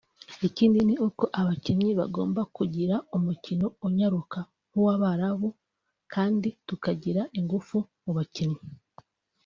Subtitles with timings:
[0.47, 4.39] Ikindi ni uko abakinnyi bagomba kugira umukino unyaruka
[4.69, 5.49] nk’uw’Abarabu
[6.13, 8.61] kandi tugashyira ingufu mu bakinnyi